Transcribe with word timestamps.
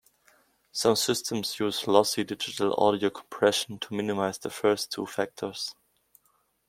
Some 0.71 0.95
systems 0.95 1.59
use 1.59 1.85
"lossy" 1.87 2.23
digital 2.23 2.73
audio 2.79 3.11
compression 3.11 3.77
to 3.77 3.93
minimize 3.93 4.39
the 4.39 4.49
first 4.49 4.91
two 4.91 5.05
factors. 5.05 5.75